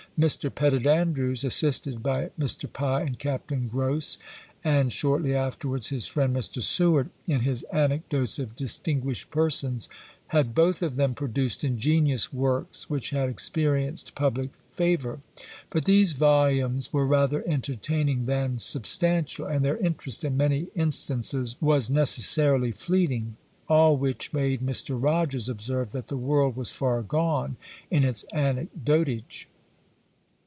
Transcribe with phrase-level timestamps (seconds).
[0.19, 0.53] Mr.
[0.53, 2.71] Pettit Andrews, assisted by Mr.
[2.71, 4.19] Pye and Captain Grose,
[4.63, 6.61] and shortly afterwards, his friend, Mr.
[6.61, 9.89] Seward, in his "Anecdotes of Distinguished Persons,"
[10.27, 15.21] had both of them produced ingenious works, which had experienced public favour.
[15.71, 21.89] But these volumes were rather entertaining than substantial, and their interest in many instances was
[21.89, 23.37] necessarily fleeting;
[23.67, 25.01] all which made Mr.
[25.01, 27.55] Rogers observe, that the world was far gone
[27.89, 29.47] in its anecdotage.